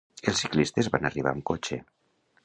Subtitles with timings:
[0.29, 1.79] Els ciclistes van arribar amb cotxe.